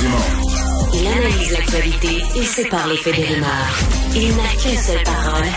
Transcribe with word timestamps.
Dumont. 0.00 0.92
Il 0.94 1.06
analyse 1.06 1.52
l'actualité 1.52 2.08
et 2.36 2.42
sépare 2.42 2.88
les 2.88 2.96
faits 2.96 3.16
des 3.16 3.24
rumeurs. 3.24 3.78
Il 4.14 4.28
n'a 4.36 4.48
qu'une 4.60 4.78
seule 4.78 5.02
parole, 5.04 5.48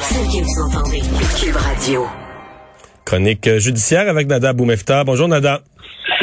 celle 0.00 0.26
que 0.26 0.44
vous 0.44 0.62
entendez. 0.62 1.02
Cube 1.40 1.56
Radio. 1.56 2.06
Chronique 3.04 3.58
judiciaire 3.58 4.08
avec 4.08 4.28
Nada 4.28 4.52
Boumefta. 4.52 5.04
Bonjour 5.04 5.28
Nada. 5.28 5.60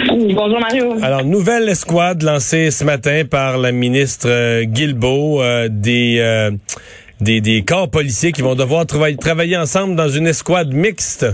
Bonjour 0.08 0.60
Mario. 0.60 0.96
Alors, 1.02 1.24
nouvelle 1.24 1.70
escouade 1.70 2.24
lancée 2.24 2.72
ce 2.72 2.84
matin 2.84 3.24
par 3.30 3.58
la 3.58 3.72
ministre 3.72 4.28
euh, 4.30 4.64
Guilbeault 4.64 5.42
euh, 5.42 5.68
des, 5.70 6.18
euh, 6.20 6.52
des, 7.20 7.42
des 7.42 7.64
corps 7.64 7.90
policiers 7.90 8.32
qui 8.32 8.42
vont 8.42 8.56
devoir 8.56 8.86
travailler, 8.86 9.18
travailler 9.18 9.58
ensemble 9.58 9.96
dans 9.96 10.10
une 10.10 10.28
escouade 10.28 10.74
mixte. 10.74 11.26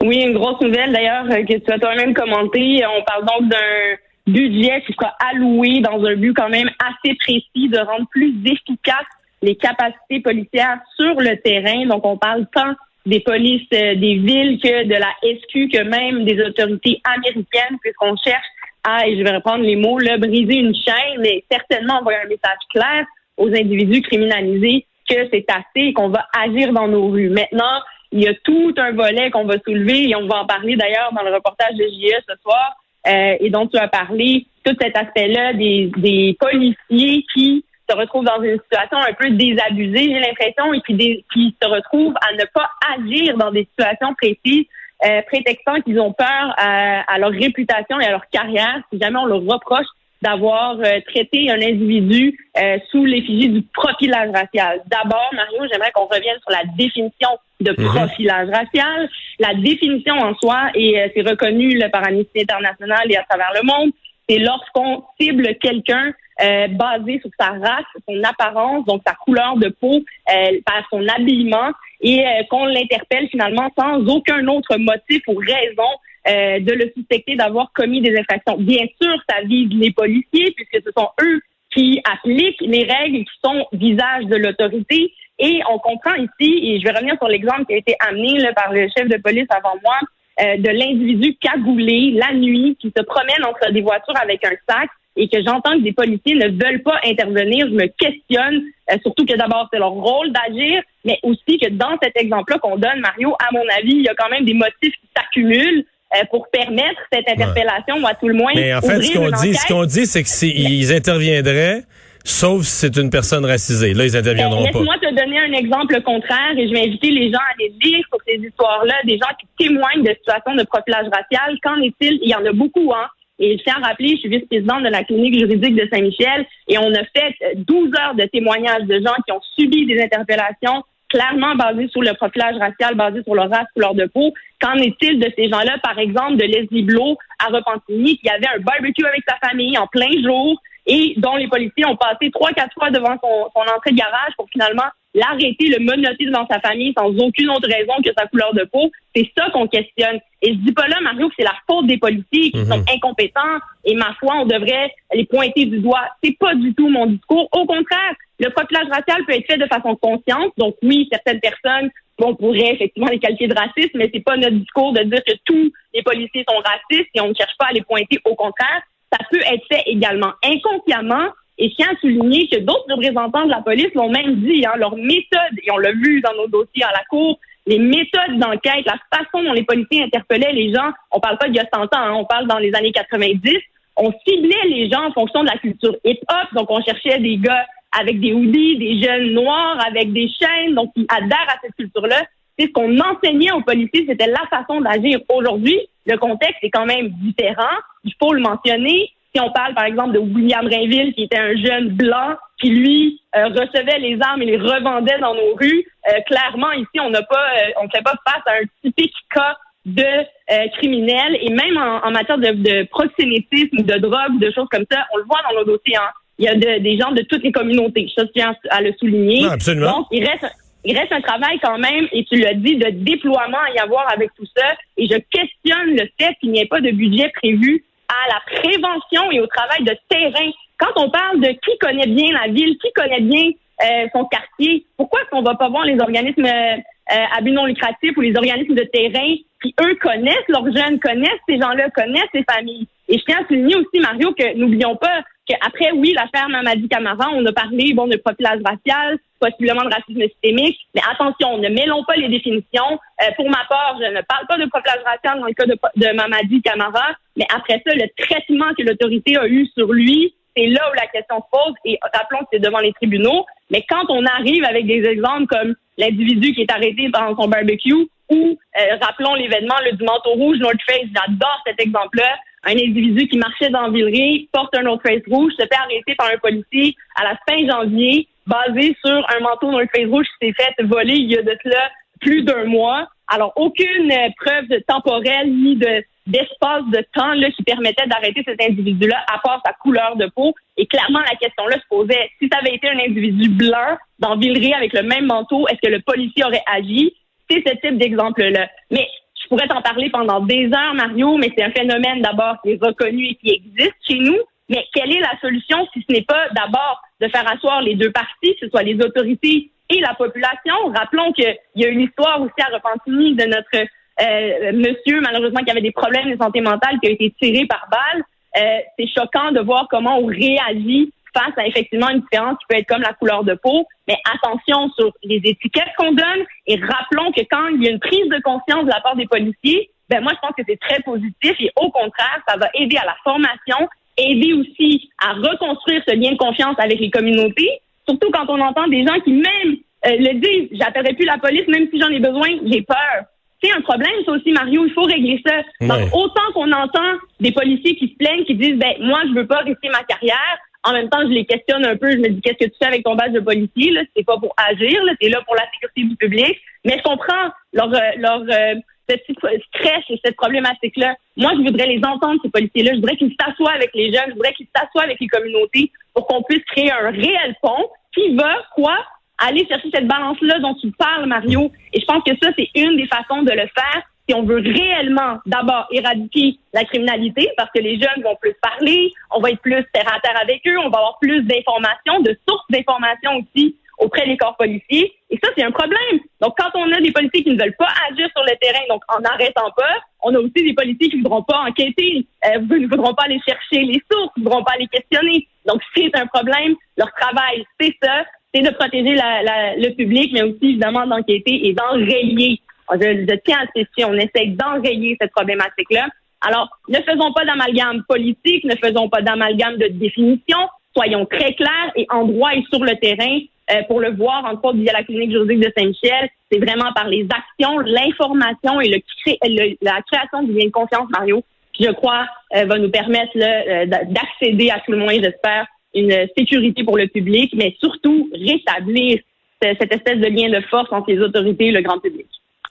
Oui, 0.00 0.22
une 0.22 0.34
grosse 0.34 0.60
nouvelle 0.60 0.92
d'ailleurs 0.92 1.24
que 1.28 1.58
tu 1.58 1.72
as 1.72 1.78
toi-même 1.78 2.14
commenté. 2.14 2.80
On 2.86 3.04
parle 3.04 3.26
donc 3.26 3.50
d'un 3.50 3.96
budget 4.28 4.82
qui 4.86 4.92
sera 4.92 5.14
alloué 5.30 5.80
dans 5.80 6.04
un 6.04 6.16
but 6.16 6.34
quand 6.34 6.48
même 6.48 6.70
assez 6.78 7.14
précis 7.16 7.68
de 7.68 7.78
rendre 7.78 8.06
plus 8.10 8.34
efficaces 8.44 9.06
les 9.42 9.56
capacités 9.56 10.20
policières 10.20 10.78
sur 10.96 11.14
le 11.20 11.36
terrain. 11.40 11.86
Donc, 11.86 12.04
on 12.04 12.16
parle 12.16 12.46
tant 12.54 12.74
des 13.06 13.20
polices 13.20 13.66
euh, 13.72 13.94
des 13.94 14.16
villes 14.16 14.60
que 14.60 14.84
de 14.84 14.94
la 14.94 15.12
SQ, 15.22 15.70
que 15.72 15.82
même 15.82 16.24
des 16.24 16.42
autorités 16.42 17.00
américaines, 17.04 17.78
puisqu'on 17.80 18.16
cherche 18.16 18.46
à, 18.84 19.06
et 19.06 19.16
je 19.16 19.22
vais 19.22 19.34
reprendre 19.34 19.64
les 19.64 19.76
mots, 19.76 19.98
là, 19.98 20.18
briser 20.18 20.56
une 20.56 20.74
chaîne, 20.74 21.20
mais 21.20 21.44
certainement 21.50 22.00
envoyer 22.00 22.18
un 22.24 22.28
message 22.28 22.58
clair 22.70 23.06
aux 23.36 23.48
individus 23.48 24.02
criminalisés 24.02 24.86
que 25.08 25.28
c'est 25.32 25.46
assez 25.48 25.88
et 25.88 25.92
qu'on 25.92 26.10
va 26.10 26.26
agir 26.36 26.72
dans 26.72 26.88
nos 26.88 27.08
rues. 27.08 27.30
Maintenant, 27.30 27.80
il 28.12 28.22
y 28.22 28.28
a 28.28 28.34
tout 28.44 28.74
un 28.76 28.92
volet 28.92 29.30
qu'on 29.30 29.44
va 29.44 29.58
soulever 29.64 30.08
et 30.08 30.16
on 30.16 30.26
va 30.26 30.42
en 30.42 30.46
parler 30.46 30.76
d'ailleurs 30.76 31.12
dans 31.12 31.22
le 31.22 31.34
reportage 31.34 31.74
de 31.74 31.84
JE 31.84 32.14
ce 32.28 32.34
soir 32.42 32.76
euh, 33.06 33.36
et 33.40 33.50
dont 33.50 33.66
tu 33.66 33.78
as 33.78 33.88
parlé, 33.88 34.46
tout 34.64 34.74
cet 34.80 34.96
aspect-là 34.96 35.54
des, 35.54 35.90
des 35.96 36.36
policiers 36.38 37.24
qui 37.32 37.64
se 37.88 37.96
retrouvent 37.96 38.24
dans 38.24 38.42
une 38.42 38.58
situation 38.60 38.98
un 38.98 39.14
peu 39.14 39.30
désabusée, 39.30 40.12
j'ai 40.12 40.20
l'impression, 40.20 40.74
et 40.74 40.80
qui, 40.82 41.24
qui 41.32 41.56
se 41.62 41.68
retrouvent 41.68 42.14
à 42.20 42.34
ne 42.34 42.44
pas 42.52 42.68
agir 42.94 43.36
dans 43.36 43.50
des 43.50 43.66
situations 43.70 44.14
précises, 44.14 44.66
euh, 45.06 45.22
prétextant 45.28 45.80
qu'ils 45.80 46.00
ont 46.00 46.12
peur 46.12 46.54
à, 46.56 47.18
leur 47.18 47.30
réputation 47.30 48.00
et 48.00 48.06
à 48.06 48.10
leur 48.10 48.28
carrière 48.30 48.82
si 48.92 48.98
jamais 48.98 49.18
on 49.18 49.26
leur 49.26 49.42
reproche 49.42 49.86
d'avoir 50.22 50.78
euh, 50.80 51.00
traité 51.12 51.50
un 51.50 51.60
individu 51.62 52.36
euh, 52.60 52.78
sous 52.90 53.04
l'effigie 53.04 53.48
du 53.48 53.62
profilage 53.62 54.30
racial. 54.30 54.82
D'abord, 54.86 55.30
Mario, 55.32 55.60
j'aimerais 55.70 55.92
qu'on 55.94 56.06
revienne 56.06 56.38
sur 56.40 56.50
la 56.50 56.64
définition 56.76 57.30
de 57.60 57.70
Mhm. 57.70 57.86
profilage 57.86 58.48
racial. 58.50 59.08
La 59.38 59.54
définition 59.54 60.14
en 60.14 60.34
soi, 60.34 60.70
et 60.74 61.00
euh, 61.00 61.08
c'est 61.14 61.28
reconnu 61.28 61.76
là, 61.76 61.88
par 61.88 62.06
Amnesty 62.06 62.40
International 62.42 63.06
et 63.10 63.16
à 63.16 63.22
travers 63.28 63.52
le 63.54 63.66
monde, 63.66 63.90
c'est 64.28 64.38
lorsqu'on 64.38 65.04
cible 65.20 65.54
quelqu'un 65.60 66.12
euh, 66.40 66.68
basé 66.68 67.20
sur 67.20 67.30
sa 67.38 67.50
race, 67.50 67.84
son 68.08 68.22
apparence, 68.22 68.84
donc 68.86 69.02
sa 69.06 69.14
couleur 69.14 69.56
de 69.56 69.68
peau, 69.68 69.96
euh, 70.32 70.60
par 70.64 70.84
son 70.90 71.06
habillement, 71.08 71.70
et 72.00 72.24
euh, 72.24 72.44
qu'on 72.48 72.66
l'interpelle 72.66 73.28
finalement 73.28 73.70
sans 73.76 74.06
aucun 74.06 74.46
autre 74.46 74.76
motif 74.76 75.22
ou 75.26 75.34
raison 75.36 75.90
euh, 76.26 76.60
de 76.60 76.72
le 76.72 76.92
suspecter 76.96 77.36
d'avoir 77.36 77.72
commis 77.72 78.00
des 78.00 78.16
infractions. 78.18 78.56
Bien 78.58 78.86
sûr, 79.00 79.14
ça 79.28 79.42
vise 79.44 79.70
les 79.72 79.92
policiers, 79.92 80.52
puisque 80.56 80.84
ce 80.84 80.90
sont 80.96 81.08
eux 81.22 81.40
qui 81.70 82.00
appliquent 82.10 82.60
les 82.60 82.84
règles 82.84 83.18
qui 83.18 83.38
sont 83.44 83.66
visage 83.72 84.24
de 84.24 84.36
l'autorité. 84.36 85.12
Et 85.38 85.60
on 85.70 85.78
comprend 85.78 86.14
ici, 86.14 86.60
et 86.64 86.80
je 86.80 86.84
vais 86.84 86.92
revenir 86.92 87.16
sur 87.18 87.28
l'exemple 87.28 87.66
qui 87.66 87.74
a 87.74 87.76
été 87.76 87.94
amené 88.00 88.38
là, 88.40 88.52
par 88.52 88.72
le 88.72 88.88
chef 88.96 89.08
de 89.08 89.16
police 89.18 89.46
avant 89.50 89.76
moi, 89.84 89.98
euh, 90.40 90.56
de 90.56 90.68
l'individu 90.70 91.36
cagoulé 91.40 92.12
la 92.12 92.32
nuit 92.34 92.76
qui 92.80 92.92
se 92.96 93.02
promène 93.02 93.44
entre 93.44 93.72
des 93.72 93.80
voitures 93.80 94.16
avec 94.20 94.44
un 94.44 94.54
sac 94.68 94.88
et 95.16 95.28
que 95.28 95.42
j'entends 95.44 95.72
que 95.72 95.82
des 95.82 95.92
policiers 95.92 96.36
ne 96.36 96.48
veulent 96.48 96.82
pas 96.82 97.00
intervenir. 97.04 97.66
Je 97.66 97.74
me 97.74 97.86
questionne, 97.86 98.64
euh, 98.90 98.96
surtout 99.02 99.26
que 99.26 99.36
d'abord 99.36 99.68
c'est 99.72 99.80
leur 99.80 99.90
rôle 99.90 100.30
d'agir, 100.32 100.82
mais 101.04 101.18
aussi 101.24 101.58
que 101.58 101.68
dans 101.70 101.98
cet 102.02 102.16
exemple-là 102.16 102.58
qu'on 102.58 102.76
donne, 102.76 103.00
Mario, 103.00 103.34
à 103.40 103.52
mon 103.52 103.64
avis, 103.76 103.96
il 103.96 104.02
y 104.02 104.08
a 104.08 104.14
quand 104.14 104.28
même 104.30 104.44
des 104.44 104.54
motifs 104.54 104.94
qui 104.94 105.08
s'accumulent 105.16 105.84
euh, 106.14 106.24
pour 106.30 106.48
permettre 106.50 107.00
cette 107.12 107.28
interpellation 107.28 107.96
ou 108.02 108.06
à 108.06 108.14
tout 108.14 108.28
le 108.28 108.34
moins. 108.34 108.52
Mais 108.54 108.72
en 108.74 108.80
fait, 108.80 109.02
ce 109.02 109.12
qu'on 109.12 109.30
dit, 109.30 109.54
ce 109.54 109.64
enquête. 109.64 109.68
qu'on 109.68 109.84
dit, 109.84 110.06
c'est 110.06 110.22
que 110.22 110.28
c'est- 110.28 110.48
ils 110.48 110.92
interviendraient, 110.92 111.82
sauf 112.24 112.62
si 112.62 112.86
c'est 112.86 112.96
une 112.96 113.10
personne 113.10 113.44
racisée. 113.44 113.94
Là, 113.94 114.04
ils 114.06 114.12
Ben, 114.12 114.18
interviendront 114.20 114.64
pas. 114.64 114.78
Laisse-moi 114.78 114.94
te 115.02 115.14
donner 115.14 115.38
un 115.40 115.52
exemple 115.52 116.00
contraire 116.02 116.52
et 116.56 116.66
je 116.68 116.72
vais 116.72 116.80
inviter 116.86 117.10
les 117.10 117.30
gens 117.30 117.38
à 117.38 117.52
aller 117.54 117.72
lire 117.82 118.04
sur 118.08 118.18
ces 118.26 118.36
histoires-là, 118.46 118.94
des 119.04 119.18
gens 119.18 119.32
qui 119.40 119.46
témoignent 119.66 120.02
de 120.02 120.14
situations 120.18 120.54
de 120.54 120.64
profilage 120.64 121.06
racial. 121.12 121.56
Qu'en 121.62 121.80
est-il? 121.82 122.18
Il 122.22 122.30
y 122.30 122.34
en 122.34 122.44
a 122.44 122.52
beaucoup, 122.52 122.92
hein? 122.94 123.06
Et 123.40 123.56
je 123.56 123.62
tiens 123.62 123.76
à 123.80 123.88
rappeler, 123.88 124.10
je 124.16 124.16
suis 124.16 124.28
vice-présidente 124.30 124.82
de 124.82 124.88
la 124.88 125.04
clinique 125.04 125.38
juridique 125.38 125.76
de 125.76 125.88
Saint-Michel 125.92 126.44
et 126.66 126.76
on 126.78 126.92
a 126.92 127.04
fait 127.16 127.34
euh, 127.42 127.52
12 127.56 127.90
heures 128.00 128.14
de 128.16 128.24
témoignages 128.24 128.82
de 128.82 128.94
gens 128.94 129.14
qui 129.24 129.30
ont 129.32 129.40
subi 129.56 129.86
des 129.86 130.00
interpellations 130.02 130.82
clairement 131.08 131.54
basées 131.54 131.88
sur 131.88 132.02
le 132.02 132.14
profilage 132.14 132.56
racial, 132.56 132.94
basées 132.94 133.22
sur 133.22 133.34
leur 133.34 133.50
race, 133.50 133.66
couleur 133.74 133.94
de 133.94 134.06
peau. 134.06 134.32
Qu'en 134.60 134.74
est-il 134.74 135.18
de 135.18 135.30
ces 135.36 135.48
gens-là, 135.48 135.78
par 135.82 135.98
exemple, 135.98 136.36
de 136.36 136.44
Leslie 136.44 136.82
Blo 136.82 137.16
à 137.38 137.46
Repentigny, 137.46 138.18
qui 138.18 138.28
avait 138.28 138.48
un 138.48 138.60
barbecue 138.60 139.06
avec 139.06 139.22
sa 139.28 139.36
famille 139.48 139.78
en 139.78 139.86
plein 139.86 140.10
jour 140.22 140.60
et 140.86 141.14
dont 141.18 141.36
les 141.36 141.48
policiers 141.48 141.86
ont 141.86 141.96
passé 141.96 142.30
trois, 142.32 142.50
quatre 142.52 142.72
fois 142.74 142.90
devant 142.90 143.16
son, 143.22 143.50
son 143.54 143.74
entrée 143.74 143.92
de 143.92 143.96
garage 143.96 144.32
pour 144.36 144.48
finalement 144.50 144.88
l'arrêter, 145.14 145.68
le 145.68 145.80
menotter 145.80 146.26
devant 146.26 146.46
sa 146.50 146.60
famille 146.60 146.92
sans 146.96 147.08
aucune 147.18 147.50
autre 147.50 147.68
raison 147.68 147.94
que 148.04 148.10
sa 148.16 148.26
couleur 148.26 148.52
de 148.54 148.64
peau. 148.64 148.90
C'est 149.14 149.30
ça 149.36 149.50
qu'on 149.50 149.66
questionne. 149.66 150.18
Et 150.42 150.52
je 150.52 150.58
dis 150.58 150.72
pas 150.72 150.86
là, 150.86 151.00
Mario, 151.00 151.28
que 151.28 151.34
c'est 151.38 151.44
la 151.44 151.56
faute 151.68 151.86
des 151.86 151.98
policiers 151.98 152.50
qui 152.50 152.58
Mhm. 152.58 152.66
sont 152.66 152.84
incompétents 152.94 153.58
et 153.84 153.94
ma 153.94 154.14
foi, 154.20 154.36
on 154.36 154.46
devrait 154.46 154.92
les 155.14 155.24
pointer 155.24 155.64
du 155.64 155.80
doigt. 155.80 156.04
C'est 156.22 156.36
pas 156.38 156.54
du 156.54 156.74
tout 156.74 156.88
mon 156.88 157.06
discours. 157.06 157.48
Au 157.52 157.66
contraire, 157.66 158.14
le 158.38 158.50
profilage 158.50 158.86
racial 158.88 159.24
peut 159.26 159.32
être 159.32 159.46
fait 159.46 159.58
de 159.58 159.66
façon 159.66 159.96
consciente. 159.96 160.52
Donc 160.58 160.76
oui, 160.82 161.08
certaines 161.10 161.40
personnes, 161.40 161.90
on 162.20 162.34
pourrait 162.36 162.74
effectivement 162.74 163.08
les 163.08 163.18
qualifier 163.18 163.48
de 163.48 163.54
racistes, 163.54 163.94
mais 163.94 164.10
c'est 164.12 164.20
pas 164.24 164.36
notre 164.36 164.56
discours 164.56 164.92
de 164.92 165.02
dire 165.04 165.22
que 165.26 165.34
tous 165.44 165.72
les 165.94 166.02
policiers 166.02 166.44
sont 166.48 166.58
racistes 166.58 167.10
et 167.14 167.20
on 167.20 167.28
ne 167.28 167.34
cherche 167.34 167.56
pas 167.58 167.66
à 167.66 167.72
les 167.72 167.82
pointer. 167.82 168.18
Au 168.24 168.34
contraire, 168.34 168.82
ça 169.12 169.18
peut 169.30 169.40
être 169.40 169.64
fait 169.72 169.82
également 169.86 170.32
inconsciemment. 170.44 171.28
Et 171.58 171.70
je 171.70 171.74
tiens 171.74 171.88
à 171.92 172.00
souligner 172.00 172.48
que 172.48 172.58
d'autres 172.58 172.86
représentants 172.88 173.44
de 173.44 173.50
la 173.50 173.62
police 173.62 173.92
l'ont 173.94 174.10
même 174.10 174.36
dit, 174.36 174.64
hein, 174.64 174.76
leur 174.76 174.96
méthode, 174.96 175.58
et 175.62 175.70
on 175.72 175.78
l'a 175.78 175.92
vu 175.92 176.20
dans 176.20 176.34
nos 176.34 176.46
dossiers 176.46 176.84
à 176.84 176.92
la 176.92 177.02
cour, 177.10 177.38
les 177.66 177.78
méthodes 177.78 178.38
d'enquête, 178.38 178.86
la 178.86 178.98
façon 179.12 179.44
dont 179.44 179.52
les 179.52 179.64
policiers 179.64 180.04
interpellaient 180.04 180.52
les 180.52 180.72
gens, 180.72 180.90
on 181.10 181.20
parle 181.20 181.36
pas 181.38 181.48
d'il 181.48 181.56
y 181.56 181.60
a 181.60 181.68
100 181.72 181.82
ans, 181.82 181.88
hein, 181.92 182.14
on 182.14 182.24
parle 182.24 182.46
dans 182.46 182.58
les 182.58 182.74
années 182.74 182.92
90, 182.92 183.58
on 183.96 184.12
ciblait 184.26 184.68
les 184.68 184.88
gens 184.88 185.04
en 185.06 185.12
fonction 185.12 185.42
de 185.42 185.48
la 185.48 185.58
culture 185.58 185.94
hip-hop, 186.04 186.54
donc 186.54 186.70
on 186.70 186.80
cherchait 186.82 187.18
des 187.18 187.36
gars 187.36 187.66
avec 187.98 188.20
des 188.20 188.32
hoodies, 188.32 188.78
des 188.78 189.02
jeunes 189.02 189.32
noirs 189.32 189.78
avec 189.86 190.12
des 190.12 190.28
chaînes, 190.28 190.74
donc 190.74 190.92
qui 190.94 191.06
adhèrent 191.08 191.48
à 191.48 191.58
cette 191.62 191.74
culture-là. 191.74 192.22
C'est 192.58 192.66
ce 192.66 192.72
qu'on 192.72 192.98
enseignait 192.98 193.52
aux 193.52 193.62
policiers, 193.62 194.04
c'était 194.08 194.26
la 194.26 194.46
façon 194.50 194.80
d'agir. 194.80 195.20
Aujourd'hui, 195.28 195.78
le 196.06 196.16
contexte 196.16 196.62
est 196.62 196.70
quand 196.70 196.86
même 196.86 197.08
différent, 197.08 197.76
il 198.04 198.12
faut 198.20 198.32
le 198.32 198.40
mentionner. 198.40 199.10
Si 199.34 199.40
on 199.40 199.50
parle 199.52 199.74
par 199.74 199.84
exemple 199.84 200.12
de 200.14 200.18
William 200.18 200.66
Rainville, 200.66 201.12
qui 201.14 201.24
était 201.24 201.38
un 201.38 201.54
jeune 201.56 201.88
blanc 201.90 202.36
qui 202.60 202.70
lui 202.70 203.20
euh, 203.36 203.46
recevait 203.48 203.98
les 203.98 204.18
armes 204.22 204.42
et 204.42 204.46
les 204.46 204.56
revendait 204.56 205.18
dans 205.20 205.34
nos 205.34 205.54
rues, 205.54 205.84
euh, 206.08 206.20
clairement 206.26 206.72
ici 206.72 206.98
on 207.00 207.10
n'a 207.10 207.22
pas, 207.22 207.46
euh, 207.58 207.82
on 207.82 207.88
fait 207.90 208.02
pas 208.02 208.14
face 208.26 208.42
à 208.46 208.52
un 208.52 208.66
typique 208.82 209.14
cas 209.34 209.56
de 209.86 210.02
euh, 210.02 210.68
criminels 210.78 211.36
et 211.40 211.50
même 211.50 211.76
en, 211.78 212.06
en 212.06 212.10
matière 212.10 212.38
de, 212.38 212.50
de 212.52 212.84
proxénétisme, 212.88 213.78
de 213.82 213.98
drogue, 213.98 214.38
de 214.40 214.50
choses 214.50 214.68
comme 214.70 214.84
ça, 214.90 215.06
on 215.14 215.18
le 215.18 215.24
voit 215.24 215.40
dans 215.48 215.58
nos 215.58 215.64
dossiers. 215.64 215.96
Hein. 215.96 216.10
Il 216.38 216.44
y 216.44 216.48
a 216.48 216.54
de- 216.54 216.82
des 216.82 216.96
gens 216.98 217.12
de 217.12 217.22
toutes 217.22 217.42
les 217.42 217.52
communautés. 217.52 218.10
Je 218.16 218.24
tiens 218.34 218.54
à 218.70 218.80
le 218.80 218.92
souligner. 218.98 219.42
Non, 219.42 219.50
absolument. 219.50 219.98
Donc, 219.98 220.06
il 220.12 220.24
reste, 220.26 220.46
il 220.84 220.96
reste 220.96 221.12
un 221.12 221.20
travail 221.20 221.58
quand 221.62 221.78
même, 221.78 222.06
et 222.12 222.24
tu 222.24 222.36
l'as 222.38 222.54
dit, 222.54 222.76
de 222.76 222.90
déploiement 222.90 223.58
à 223.66 223.70
y 223.74 223.78
avoir 223.78 224.06
avec 224.12 224.30
tout 224.36 224.46
ça. 224.56 224.66
Et 224.96 225.06
je 225.06 225.16
questionne 225.30 225.96
le 225.96 226.06
fait 226.20 226.34
qu'il 226.40 226.50
n'y 226.52 226.60
ait 226.60 226.66
pas 226.66 226.80
de 226.80 226.90
budget 226.90 227.30
prévu 227.42 227.84
à 228.08 228.28
la 228.28 228.60
prévention 228.60 229.30
et 229.30 229.40
au 229.40 229.46
travail 229.46 229.84
de 229.84 229.94
terrain. 230.08 230.50
Quand 230.78 230.92
on 230.96 231.10
parle 231.10 231.40
de 231.40 231.48
qui 231.48 231.76
connaît 231.78 232.06
bien 232.06 232.32
la 232.32 232.50
ville, 232.50 232.78
qui 232.78 232.92
connaît 232.92 233.20
bien 233.20 233.50
euh, 233.82 234.06
son 234.12 234.24
quartier, 234.24 234.84
pourquoi 234.96 235.20
est-ce 235.20 235.30
qu'on 235.30 235.42
va 235.42 235.54
pas 235.54 235.68
voir 235.68 235.84
les 235.84 236.00
organismes 236.00 236.44
euh, 236.44 236.76
euh, 236.76 237.36
à 237.36 237.40
but 237.40 237.52
non 237.52 237.66
lucratif 237.66 238.16
ou 238.16 238.20
les 238.20 238.36
organismes 238.36 238.74
de 238.74 238.84
terrain 238.84 239.34
qui, 239.62 239.74
eux, 239.80 239.94
connaissent 240.00 240.48
leurs 240.48 240.66
jeunes, 240.66 241.00
connaissent 241.00 241.42
ces 241.48 241.60
gens-là, 241.60 241.90
connaissent 241.90 242.30
ces 242.32 242.44
familles? 242.48 242.86
Et 243.08 243.18
je 243.18 243.24
tiens 243.24 243.40
à 243.42 243.46
souligner 243.46 243.76
aussi, 243.76 244.00
Mario, 244.00 244.32
que 244.32 244.56
n'oublions 244.56 244.96
pas 244.96 245.22
qu'après, 245.48 245.92
oui, 245.92 246.14
l'affaire 246.14 246.48
Mamadi 246.48 246.88
Camara, 246.88 247.30
on 247.32 247.44
a 247.46 247.52
parlé, 247.52 247.94
bon, 247.94 248.06
de 248.06 248.16
profilage 248.16 248.60
racial, 248.64 249.18
possiblement 249.40 249.82
de 249.82 249.94
racisme 249.94 250.22
systémique, 250.22 250.78
mais 250.94 251.00
attention, 251.10 251.58
ne 251.58 251.68
mêlons 251.68 252.04
pas 252.04 252.16
les 252.16 252.28
définitions. 252.28 252.98
Euh, 253.22 253.30
pour 253.36 253.48
ma 253.48 253.64
part, 253.68 253.96
je 254.00 254.06
ne 254.06 254.20
parle 254.22 254.46
pas 254.46 254.58
de 254.58 254.66
profilage 254.66 255.02
racial 255.04 255.40
dans 255.40 255.46
le 255.46 255.54
cas 255.54 255.66
de, 255.66 256.16
Mamadi 256.16 256.60
Camara, 256.62 257.14
mais 257.36 257.46
après 257.54 257.82
ça, 257.86 257.94
le 257.94 258.06
traitement 258.16 258.72
que 258.76 258.82
l'autorité 258.82 259.36
a 259.38 259.46
eu 259.46 259.66
sur 259.76 259.92
lui, 259.92 260.34
c'est 260.56 260.66
là 260.66 260.90
où 260.90 260.94
la 260.94 261.06
question 261.06 261.36
se 261.36 261.50
pose, 261.50 261.74
et 261.84 261.98
rappelons 262.14 262.40
que 262.40 262.48
c'est 262.52 262.58
devant 262.58 262.80
les 262.80 262.92
tribunaux, 262.92 263.46
mais 263.70 263.84
quand 263.88 264.04
on 264.08 264.24
arrive 264.26 264.64
avec 264.64 264.86
des 264.86 265.04
exemples 265.04 265.46
comme 265.46 265.74
l'individu 265.96 266.52
qui 266.52 266.62
est 266.62 266.72
arrêté 266.72 267.08
dans 267.08 267.36
son 267.36 267.48
barbecue, 267.48 268.08
ou 268.30 268.58
euh, 268.78 268.96
rappelons 269.00 269.34
l'événement 269.34 269.76
le 269.84 269.96
du 269.96 270.04
manteau 270.04 270.32
rouge 270.32 270.58
North 270.58 270.80
Face, 270.86 271.08
j'adore 271.14 271.62
cet 271.66 271.80
exemple-là, 271.80 272.36
un 272.64 272.72
individu 272.72 273.28
qui 273.28 273.38
marchait 273.38 273.70
dans 273.70 273.90
Villeray, 273.90 274.48
porte 274.52 274.76
un 274.76 274.86
autre 274.86 275.02
face 275.06 275.22
rouge, 275.28 275.52
se 275.52 275.62
fait 275.62 275.80
arrêter 275.82 276.14
par 276.16 276.28
un 276.32 276.38
policier 276.38 276.94
à 277.14 277.24
la 277.24 277.38
fin 277.48 277.66
janvier, 277.66 278.26
basé 278.46 278.96
sur 279.04 279.26
un 279.36 279.40
manteau 279.40 279.70
North 279.70 279.88
Face 279.94 280.08
rouge 280.08 280.26
qui 280.40 280.48
s'est 280.48 280.54
fait 280.54 280.82
voler 280.84 281.14
il 281.14 281.30
y 281.30 281.38
a 281.38 281.42
de 281.42 281.56
cela 281.62 281.90
plus 282.20 282.42
d'un 282.42 282.64
mois. 282.64 283.08
Alors, 283.28 283.52
aucune 283.56 284.12
preuve 284.38 284.66
temporelle 284.86 285.52
ni 285.52 285.76
de 285.76 286.02
d'espace 286.28 286.84
de 286.92 287.02
temps 287.14 287.32
là, 287.32 287.50
qui 287.50 287.62
permettait 287.62 288.06
d'arrêter 288.06 288.42
cet 288.44 288.60
individu-là, 288.60 289.24
à 289.32 289.38
part 289.38 289.62
sa 289.64 289.72
couleur 289.72 290.14
de 290.16 290.26
peau. 290.26 290.54
Et 290.76 290.86
clairement, 290.86 291.20
la 291.20 291.36
question-là 291.36 291.76
se 291.76 291.88
posait, 291.88 292.30
si 292.38 292.48
ça 292.52 292.58
avait 292.58 292.74
été 292.74 292.88
un 292.88 292.98
individu 292.98 293.48
blanc 293.48 293.96
dans 294.18 294.36
Villeray 294.36 294.74
avec 294.74 294.92
le 294.92 295.02
même 295.02 295.26
manteau, 295.26 295.66
est-ce 295.68 295.80
que 295.82 295.90
le 295.90 296.00
policier 296.00 296.44
aurait 296.44 296.62
agi? 296.66 297.14
C'est 297.50 297.66
ce 297.66 297.74
type 297.76 297.96
d'exemple-là. 297.96 298.68
Mais 298.90 299.08
je 299.48 299.56
pourrais 299.56 299.68
t'en 299.68 299.80
parler 299.80 300.10
pendant 300.10 300.40
des 300.40 300.66
heures, 300.66 300.94
Mario, 300.94 301.38
mais 301.38 301.50
c'est 301.56 301.64
un 301.64 301.70
phénomène 301.70 302.20
d'abord 302.20 302.56
qui 302.62 302.72
est 302.72 302.82
reconnu 302.82 303.28
et 303.28 303.34
qui 303.36 303.50
existe 303.54 303.96
chez 304.06 304.18
nous. 304.18 304.36
Mais 304.68 304.84
quelle 304.92 305.10
est 305.10 305.20
la 305.20 305.38
solution 305.40 305.88
si 305.94 306.04
ce 306.06 306.12
n'est 306.12 306.24
pas 306.24 306.48
d'abord 306.54 307.00
de 307.20 307.28
faire 307.28 307.50
asseoir 307.50 307.80
les 307.80 307.94
deux 307.94 308.12
parties, 308.12 308.54
que 308.60 308.66
ce 308.66 308.68
soit 308.68 308.82
les 308.82 308.96
autorités 308.96 309.70
et 309.88 310.00
la 310.00 310.12
population? 310.12 310.74
Rappelons 310.94 311.32
qu'il 311.32 311.56
y 311.76 311.84
a 311.86 311.88
une 311.88 312.02
histoire 312.02 312.42
aussi 312.42 312.52
à 312.60 312.74
Repentigny 312.74 313.34
de 313.34 313.44
notre 313.44 313.88
euh, 314.20 314.72
monsieur, 314.74 315.20
malheureusement, 315.22 315.60
qui 315.64 315.70
avait 315.70 315.80
des 315.80 315.92
problèmes 315.92 316.30
de 316.30 316.36
santé 316.36 316.60
mentale, 316.60 316.98
qui 317.02 317.08
a 317.08 317.12
été 317.12 317.34
tiré 317.40 317.64
par 317.66 317.88
balle. 317.90 318.22
Euh, 318.58 318.78
c'est 318.98 319.08
choquant 319.08 319.52
de 319.52 319.60
voir 319.60 319.86
comment 319.88 320.18
on 320.18 320.26
réagit 320.26 321.10
face 321.38 321.56
à 321.56 321.66
effectivement 321.66 322.08
une 322.10 322.20
différence 322.20 322.58
qui 322.58 322.66
peut 322.68 322.76
être 322.76 322.88
comme 322.88 323.02
la 323.02 323.12
couleur 323.12 323.44
de 323.44 323.54
peau. 323.54 323.86
Mais 324.06 324.16
attention 324.32 324.90
sur 324.98 325.12
les 325.22 325.40
étiquettes 325.44 325.92
qu'on 325.96 326.12
donne 326.12 326.44
et 326.66 326.76
rappelons 326.76 327.30
que 327.32 327.42
quand 327.50 327.68
il 327.68 327.84
y 327.84 327.88
a 327.88 327.90
une 327.90 328.00
prise 328.00 328.28
de 328.28 328.40
conscience 328.42 328.84
de 328.84 328.90
la 328.90 329.00
part 329.00 329.16
des 329.16 329.26
policiers, 329.26 329.90
ben 330.08 330.22
moi 330.22 330.32
je 330.34 330.40
pense 330.40 330.56
que 330.56 330.62
c'est 330.66 330.80
très 330.80 331.00
positif 331.02 331.54
et 331.60 331.70
au 331.76 331.90
contraire, 331.90 332.40
ça 332.48 332.56
va 332.56 332.68
aider 332.74 332.96
à 332.96 333.04
la 333.04 333.16
formation, 333.22 333.88
aider 334.16 334.52
aussi 334.54 335.10
à 335.22 335.34
reconstruire 335.34 336.02
ce 336.08 336.14
lien 336.14 336.32
de 336.32 336.38
confiance 336.38 336.76
avec 336.78 336.98
les 336.98 337.10
communautés, 337.10 337.80
surtout 338.08 338.30
quand 338.30 338.46
on 338.48 338.60
entend 338.60 338.88
des 338.88 339.06
gens 339.06 339.20
qui 339.20 339.32
même 339.32 339.76
euh, 340.06 340.16
le 340.18 340.34
disent, 340.40 340.78
j'appellerai 340.78 341.14
plus 341.14 341.26
la 341.26 341.38
police 341.38 341.68
même 341.68 341.88
si 341.92 342.00
j'en 342.00 342.08
ai 342.08 342.20
besoin, 342.20 342.48
j'ai 342.64 342.82
peur. 342.82 343.26
C'est 343.62 343.72
un 343.72 343.80
problème, 343.80 344.24
ça 344.24 344.32
aussi, 344.32 344.52
Mario. 344.52 344.86
Il 344.86 344.92
faut 344.92 345.02
régler 345.02 345.42
ça. 345.44 345.56
Donc, 345.80 346.14
autant 346.14 346.52
qu'on 346.54 346.70
entend 346.70 347.18
des 347.40 347.50
policiers 347.50 347.96
qui 347.96 348.08
se 348.08 348.14
plaignent, 348.14 348.44
qui 348.44 348.54
disent, 348.54 348.76
ben, 348.76 348.94
moi, 349.00 349.20
je 349.26 349.34
veux 349.34 349.46
pas 349.46 349.58
risquer 349.58 349.88
ma 349.88 350.04
carrière. 350.04 350.58
En 350.84 350.92
même 350.92 351.08
temps, 351.08 351.22
je 351.22 351.28
les 351.28 351.44
questionne 351.44 351.84
un 351.84 351.96
peu. 351.96 352.10
Je 352.10 352.18
me 352.18 352.28
dis, 352.28 352.40
qu'est-ce 352.40 352.64
que 352.66 352.70
tu 352.70 352.76
fais 352.78 352.86
avec 352.86 353.04
ton 353.04 353.16
badge 353.16 353.32
de 353.32 353.40
policier? 353.40 353.90
Là? 353.90 354.02
C'est 354.16 354.24
pas 354.24 354.38
pour 354.38 354.54
agir. 354.56 355.02
Là. 355.04 355.12
C'est 355.20 355.28
là 355.28 355.40
pour 355.44 355.54
la 355.54 355.64
sécurité 355.72 356.02
du 356.04 356.16
public. 356.16 356.56
Mais 356.84 356.96
je 356.98 357.02
comprends 357.02 357.50
leur, 357.72 357.92
euh, 357.92 358.10
leur 358.16 358.40
euh, 358.42 358.74
stress 359.08 360.04
et 360.08 360.20
cette 360.24 360.36
problématique-là. 360.36 361.16
Moi, 361.36 361.52
je 361.56 361.62
voudrais 361.62 361.86
les 361.86 362.00
entendre, 362.04 362.40
ces 362.42 362.50
policiers-là. 362.50 362.92
Je 362.92 363.00
voudrais 363.00 363.16
qu'ils 363.16 363.34
s'assoient 363.40 363.72
avec 363.72 363.90
les 363.94 364.12
jeunes. 364.12 364.28
Je 364.28 364.34
voudrais 364.34 364.52
qu'ils 364.54 364.68
s'assoient 364.74 365.02
avec 365.02 365.18
les 365.20 365.28
communautés 365.28 365.90
pour 366.14 366.26
qu'on 366.26 366.42
puisse 366.42 366.64
créer 366.64 366.92
un 366.92 367.10
réel 367.10 367.54
pont 367.60 367.90
qui 368.14 368.34
va, 368.36 368.54
quoi, 368.74 368.96
aller 369.38 369.66
chercher 369.66 369.90
cette 369.92 370.06
balance-là 370.06 370.58
dont 370.60 370.74
tu 370.74 370.90
parles, 370.92 371.26
Mario. 371.26 371.70
Et 371.92 372.00
je 372.00 372.04
pense 372.06 372.22
que 372.24 372.32
ça, 372.42 372.50
c'est 372.56 372.68
une 372.74 372.96
des 372.96 373.06
façons 373.06 373.42
de 373.42 373.52
le 373.52 373.68
faire 373.74 374.02
si 374.28 374.34
on 374.34 374.42
veut 374.42 374.60
réellement 374.60 375.38
d'abord 375.46 375.86
éradiquer 375.90 376.58
la 376.74 376.84
criminalité, 376.84 377.48
parce 377.56 377.70
que 377.74 377.80
les 377.80 377.94
jeunes 377.94 378.22
vont 378.22 378.36
plus 378.40 378.54
parler, 378.60 379.12
on 379.30 379.40
va 379.40 379.50
être 379.50 379.60
plus 379.60 379.84
terre 379.92 380.12
à 380.12 380.20
terre 380.20 380.40
avec 380.40 380.60
eux, 380.66 380.78
on 380.78 380.90
va 380.90 380.98
avoir 380.98 381.18
plus 381.20 381.42
d'informations, 381.42 382.20
de 382.20 382.36
sources 382.48 382.66
d'informations 382.70 383.36
aussi 383.36 383.76
auprès 383.98 384.26
des 384.26 384.36
corps 384.36 384.56
policiers. 384.56 385.12
Et 385.30 385.38
ça, 385.42 385.50
c'est 385.56 385.64
un 385.64 385.72
problème. 385.72 386.20
Donc, 386.40 386.54
quand 386.56 386.70
on 386.74 386.92
a 386.92 387.00
des 387.00 387.10
policiers 387.10 387.42
qui 387.42 387.50
ne 387.50 387.60
veulent 387.60 387.76
pas 387.76 387.88
agir 388.10 388.28
sur 388.34 388.44
le 388.44 388.56
terrain, 388.60 388.84
donc 388.88 389.02
en 389.08 389.20
n'arrêtant 389.20 389.70
pas, 389.76 389.96
on 390.22 390.34
a 390.34 390.38
aussi 390.38 390.52
des 390.52 390.74
policiers 390.74 391.08
qui 391.08 391.16
ne 391.16 391.22
voudront 391.22 391.42
pas 391.42 391.64
enquêter, 391.66 392.24
euh, 392.46 392.60
ne 392.60 392.86
voudront 392.86 393.14
pas 393.14 393.24
aller 393.24 393.40
chercher 393.46 393.82
les 393.82 394.00
sources, 394.10 394.30
ne 394.36 394.44
voudront 394.44 394.62
pas 394.62 394.74
aller 394.74 394.86
questionner. 394.86 395.48
Donc, 395.66 395.80
c'est 395.96 396.14
un 396.16 396.26
problème. 396.26 396.76
Leur 396.96 397.12
travail, 397.14 397.64
c'est 397.80 397.94
ça 398.02 398.24
c'est 398.54 398.62
de 398.62 398.70
protéger 398.70 399.14
le 399.14 399.94
public, 399.94 400.32
mais 400.32 400.42
aussi 400.42 400.58
évidemment 400.62 401.06
d'enquêter 401.06 401.68
et 401.68 401.74
d'enrayer. 401.74 402.60
Je, 402.92 403.26
je, 403.28 403.34
tiens 403.44 403.58
à 403.62 403.66
spécifier, 403.66 404.04
on 404.04 404.14
essaie 404.14 404.46
d'enrayer 404.46 405.16
cette 405.20 405.32
problématique-là. 405.32 406.08
Alors, 406.40 406.68
ne 406.88 406.98
faisons 406.98 407.32
pas 407.32 407.44
d'amalgame 407.44 408.04
politique, 408.08 408.64
ne 408.64 408.76
faisons 408.76 409.08
pas 409.08 409.22
d'amalgame 409.22 409.76
de 409.76 409.88
définition, 409.88 410.58
soyons 410.94 411.26
très 411.26 411.54
clairs 411.54 411.92
et 411.96 412.06
en 412.10 412.24
droit 412.24 412.54
et 412.54 412.64
sur 412.70 412.84
le 412.84 412.94
terrain 412.96 413.38
euh, 413.70 413.82
pour 413.88 414.00
le 414.00 414.12
voir, 414.12 414.44
entre 414.44 414.64
autres 414.66 414.78
via 414.78 414.92
la 414.92 415.02
clinique 415.02 415.30
juridique 415.30 415.60
de 415.60 415.72
Saint-Michel, 415.76 416.30
c'est 416.50 416.58
vraiment 416.58 416.92
par 416.94 417.08
les 417.08 417.26
actions, 417.30 417.78
l'information 417.80 418.80
et 418.80 418.88
le, 418.88 419.76
la 419.82 420.00
création 420.10 420.42
du 420.42 420.52
lien 420.52 420.66
de 420.66 420.70
confiance, 420.70 421.08
Mario, 421.10 421.42
qui, 421.72 421.84
je 421.84 421.90
crois, 421.90 422.26
euh, 422.56 422.64
va 422.64 422.78
nous 422.78 422.90
permettre 422.90 423.36
euh, 423.36 423.84
d'accéder 423.86 424.70
à 424.70 424.80
tout 424.80 424.92
le 424.92 424.98
moins, 424.98 425.12
j'espère, 425.12 425.66
une 425.94 426.28
sécurité 426.36 426.84
pour 426.84 426.96
le 426.96 427.08
public, 427.08 427.52
mais 427.56 427.76
surtout 427.80 428.30
rétablir 428.32 429.20
cette 429.60 429.92
espèce 429.92 430.18
de 430.18 430.28
lien 430.28 430.48
de 430.48 430.64
force 430.66 430.90
entre 430.92 431.10
les 431.10 431.18
autorités 431.18 431.66
et 431.66 431.72
le 431.72 431.82
grand 431.82 431.98
public. 431.98 432.28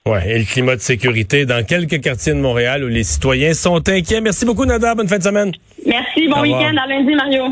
Ouais, 0.08 0.30
et 0.30 0.40
le 0.40 0.46
climat 0.46 0.76
de 0.76 0.82
sécurité 0.82 1.46
dans 1.46 1.66
quelques 1.66 2.02
quartiers 2.02 2.34
de 2.34 2.40
Montréal 2.40 2.84
où 2.84 2.88
les 2.88 3.04
citoyens 3.04 3.54
sont 3.54 3.88
inquiets. 3.90 4.22
Merci 4.22 4.46
beaucoup, 4.46 4.66
Nada. 4.66 4.96
Bonne 4.96 5.08
fin 5.08 5.18
de 5.18 5.24
semaine. 5.24 5.52
Merci. 5.86 6.28
Bon 6.28 6.42
week-end. 6.42 6.76
À 6.78 6.88
lundi, 6.88 7.14
Mario. 7.14 7.44